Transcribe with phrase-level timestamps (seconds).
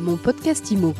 [0.00, 0.94] Mon podcast IMO.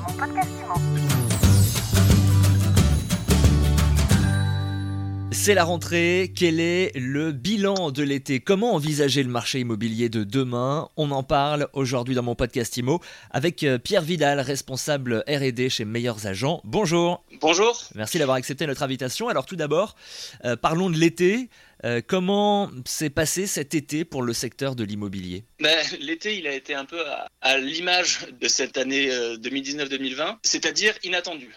[5.33, 8.41] C'est la rentrée, quel est le bilan de l'été?
[8.41, 10.91] Comment envisager le marché immobilier de demain?
[10.99, 13.01] On en parle aujourd'hui dans mon podcast IMO
[13.31, 16.61] avec euh, Pierre Vidal, responsable RD chez Meilleurs Agents.
[16.65, 17.25] Bonjour.
[17.41, 17.83] Bonjour.
[17.95, 19.29] Merci d'avoir accepté notre invitation.
[19.29, 19.97] Alors tout d'abord,
[20.45, 21.49] euh, parlons de l'été.
[21.85, 25.45] Euh, comment s'est passé cet été pour le secteur de l'immobilier?
[25.61, 27.03] Ben, L'été, il a été un peu
[27.41, 31.55] à, l'image de cette année 2019-2020, c'est-à-dire inattendu.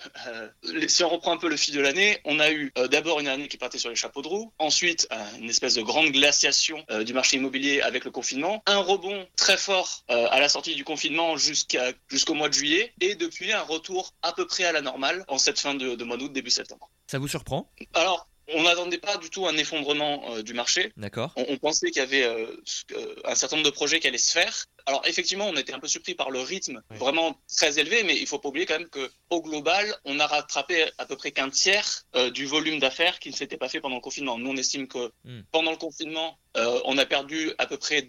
[0.88, 3.48] si on reprend un peu le fil de l'année, on a eu d'abord une année
[3.48, 5.08] qui partait sur les chapeaux de roue, ensuite
[5.40, 10.04] une espèce de grande glaciation du marché immobilier avec le confinement, un rebond très fort
[10.08, 14.34] à la sortie du confinement jusqu'à, jusqu'au mois de juillet, et depuis un retour à
[14.34, 16.90] peu près à la normale en cette fin de, de mois d'août, début septembre.
[17.08, 17.72] Ça vous surprend?
[17.94, 20.92] Alors, on n'attendait pas du tout un effondrement euh, du marché.
[20.98, 21.34] D'accord.
[21.36, 22.48] On, pensait qu'il y avait euh,
[22.92, 24.66] euh, un certain nombre de projets qui allaient se faire.
[24.86, 28.28] Alors effectivement, on était un peu surpris par le rythme vraiment très élevé, mais il
[28.28, 31.50] faut pas oublier quand même que au global, on a rattrapé à peu près qu'un
[31.50, 34.38] tiers du volume d'affaires qui ne s'était pas fait pendant le confinement.
[34.38, 35.44] Nous, on estime que hmm.
[35.52, 38.02] pendant le confinement, on a perdu à peu près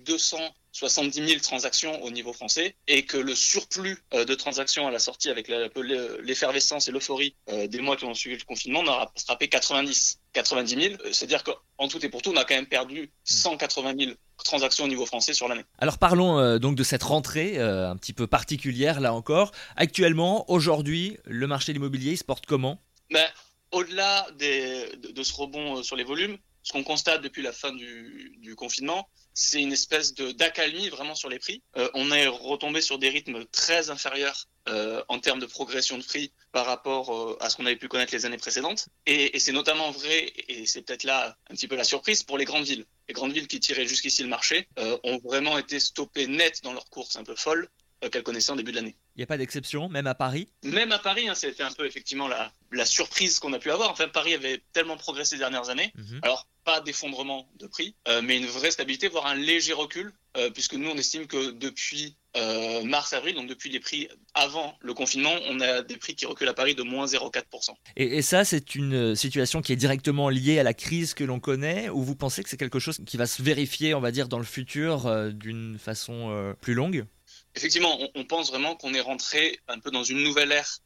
[0.80, 5.30] 270 000 transactions au niveau français et que le surplus de transactions à la sortie
[5.30, 10.18] avec l'effervescence et l'euphorie des mois qui ont suivi le confinement, on a rattrapé 90.
[10.34, 14.12] 90 000, c'est-à-dire qu'en tout et pour tout, on a quand même perdu 180 000
[14.44, 15.64] transactions au niveau français sur l'année.
[15.78, 19.52] Alors parlons euh, donc de cette rentrée euh, un petit peu particulière là encore.
[19.76, 22.78] Actuellement, aujourd'hui, le marché de l'immobilier se porte comment?
[23.10, 23.26] Ben,
[23.70, 28.54] Au-delà de, ce rebond euh, sur les volumes, ce qu'on constate depuis la fin du,
[28.56, 31.62] confinement, c'est une espèce d'accalmie vraiment sur les prix.
[31.94, 36.32] on est retombé sur des rythmes très inférieurs euh, en termes de progression de prix
[36.50, 38.88] par rapport euh, à ce qu'on avait pu connaître les années précédentes.
[39.04, 42.46] Et, c'est notamment vrai, et c'est peut-être là un petit peu la surprise, pour les
[42.46, 42.86] grandes villes.
[43.06, 46.72] Les grandes villes qui tiraient jusqu'ici le marché euh, ont vraiment été stoppées net dans
[46.72, 47.68] leur course un peu folle
[48.10, 48.96] qu'elles connaissaient en début de l'année.
[49.16, 50.48] Il n'y a pas d'exception, même à Paris?
[50.62, 53.90] Même à Paris, hein, c'était un peu effectivement la, la surprise qu'on a pu avoir.
[53.90, 55.92] Enfin, Paris avait tellement progressé ces dernières années.
[55.94, 56.20] Mhm.
[56.22, 60.12] Alors, pas d'effondrement de prix, mais une vraie stabilité, voire un léger recul,
[60.54, 65.32] puisque nous, on estime que depuis euh, mars-avril, donc depuis les prix avant le confinement,
[65.46, 67.70] on a des prix qui reculent à Paris de moins 0,4%.
[67.94, 71.38] Et, et, ça, c'est une situation qui est directement liée à la crise que l'on
[71.38, 74.26] connaît, ou vous pensez que c'est quelque chose qui va se vérifier, on va dire,
[74.26, 77.06] dans le futur euh, d'une façon euh, plus longue?
[77.54, 80.78] Effectivement, on, pense vraiment qu'on est rentré un peu dans une nouvelle ère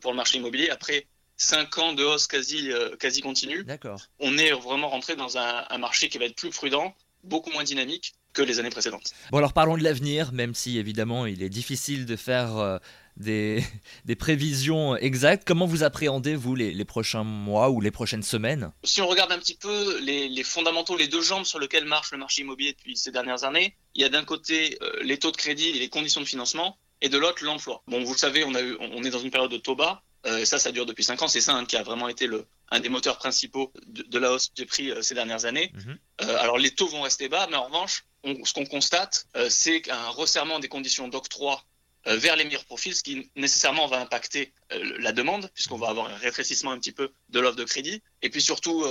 [0.00, 1.08] pour le marché immobilier après
[1.42, 3.66] cinq ans de hausse quasi, quasi continue.
[4.18, 6.94] On est vraiment rentré dans un, un marché qui va être plus prudent,
[7.24, 9.12] beaucoup moins dynamique que les années précédentes.
[9.30, 12.78] Bon alors parlons de l'avenir, même si évidemment il est difficile de faire euh,
[13.16, 13.62] des,
[14.04, 15.44] des, prévisions exactes.
[15.46, 18.72] Comment vous appréhendez, vous, les, les, prochains mois ou les prochaines semaines?
[18.84, 22.12] Si on regarde un petit peu les, les, fondamentaux, les deux jambes sur lesquelles marche
[22.12, 25.30] le marché immobilier depuis ces dernières années, il y a d'un côté euh, les taux
[25.30, 27.82] de crédit et les conditions de financement, et de l'autre l'emploi.
[27.88, 30.02] Bon, vous le savez, on, a eu, on est dans une période de taux bas,
[30.06, 31.28] euh, et ça, ça dure depuis 5 ans.
[31.28, 34.52] C'est ça hein, qui a vraiment été le, un des moteurs principaux de, la hausse
[34.54, 35.72] des prix ces dernières années.
[35.74, 35.98] Mhm.
[36.38, 38.04] alors les taux vont rester bas, mais en revanche,
[38.44, 41.62] ce qu'on constate, euh, c'est qu'un resserrement des conditions d'octroi
[42.06, 45.88] euh, vers les meilleurs profils, ce qui nécessairement va impacter euh, la demande, puisqu'on va
[45.88, 48.02] avoir un rétrécissement un petit peu de l'offre de crédit.
[48.22, 48.84] Et puis surtout,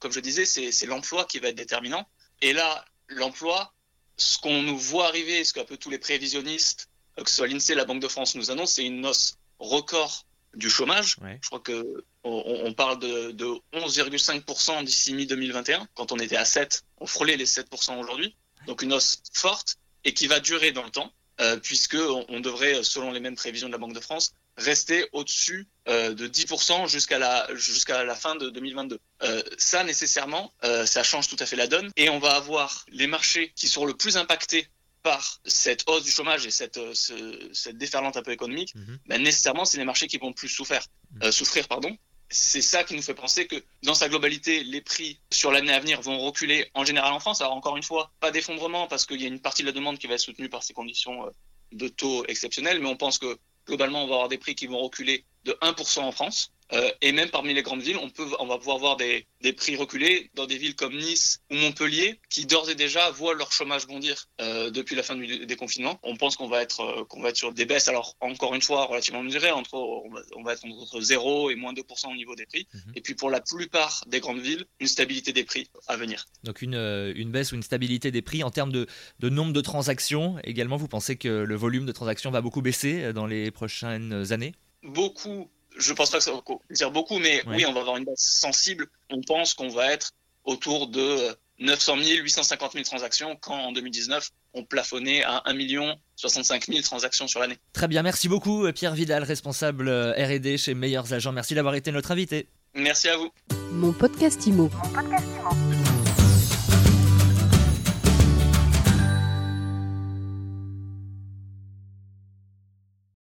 [0.00, 2.06] comme je disais, c'est l'emploi qui va être déterminant.
[2.40, 3.72] Et là, l'emploi,
[4.16, 7.74] ce qu'on nous voit arriver, ce qu'un peu tous les prévisionnistes, que ce soit l'INSEE,
[7.74, 11.16] la Banque de France nous annoncent, c'est une hausse record du chômage.
[11.42, 13.44] Je crois que on, parle de, de
[13.74, 18.34] 11,5% d'ici mi-2021, quand on était à 7, on frôlait les 7% aujourd'hui
[18.66, 22.82] donc une hausse forte et qui va durer dans le temps, euh, puisque on, devrait,
[22.82, 27.18] selon les mêmes prévisions de la Banque de France, rester au-dessus euh, de 10% jusqu'à
[27.18, 28.98] la, jusqu'à la fin de 2022.
[29.22, 32.84] Euh, ça, nécessairement, euh, ça change tout à fait la donne, et on va avoir
[32.88, 34.68] les marchés qui seront le plus impactés
[35.04, 38.98] par cette hausse du chômage et cette, cette déferlante un peu économique, mhm.
[39.06, 40.82] ben, nécessairement, c'est les marchés qui vont plus souffrir.
[41.12, 41.30] Mhm.
[41.30, 41.96] souffrir pardon
[42.30, 45.78] c'est ça qui nous fait penser que dans sa globalité, les prix sur l'année à
[45.78, 47.40] venir vont reculer en général en France.
[47.40, 49.98] Alors encore une fois, pas d'effondrement parce qu'il y a une partie de la demande
[49.98, 51.30] qui va être soutenue par ces conditions euh,
[51.72, 54.80] de taux exceptionnels, mais on pense que globalement, on va avoir des prix qui vont
[54.80, 56.52] reculer de 1% en France.
[56.72, 59.52] Euh, et même parmi les grandes villes, on, peut, on va pouvoir voir des, des,
[59.52, 63.52] prix reculés dans des villes comme Nice ou Montpellier, qui d'ores et déjà voient leur
[63.52, 65.98] chômage bondir euh, depuis la fin du déconfinement.
[66.02, 68.62] On pense qu'on va être euh, qu'on va être sur des baisses, alors encore une
[68.62, 72.16] fois relativement mesurées, entre on va, on va être entre 0 et moins 2% au
[72.16, 72.66] niveau des prix.
[72.72, 72.92] Mhm.
[72.96, 76.26] Et puis pour la plupart des grandes villes, une stabilité des prix à venir.
[76.44, 78.86] Donc une, une baisse ou une stabilité des prix en termes de,
[79.20, 80.36] de nombre de transactions.
[80.44, 84.54] Également, vous pensez que le volume de transactions va beaucoup baisser dans les prochaines années?
[84.82, 86.40] Beaucoup je pense pas que ça va
[86.70, 88.86] dire beaucoup, mais oui, on va avoir une base sensible.
[89.10, 90.12] On pense qu'on va être
[90.44, 95.96] autour de 900 000, 850 000 transactions, quand en 2019, ont plafonné à 1 million
[96.16, 97.58] 65 000 transactions sur l'année.
[97.72, 101.32] Très bien, merci beaucoup Pierre Vidal, responsable R&D chez Meilleurs Agents.
[101.32, 102.48] Merci d'avoir été notre invité.
[102.74, 103.30] Merci à vous.
[103.72, 104.70] Mon podcast Imo.
[104.82, 105.73] Mon podcast Imo.